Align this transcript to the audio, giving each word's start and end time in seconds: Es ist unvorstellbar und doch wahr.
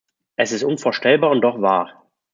Es 0.35 0.51
ist 0.51 0.63
unvorstellbar 0.63 1.29
und 1.29 1.41
doch 1.41 1.61
wahr. 1.61 2.07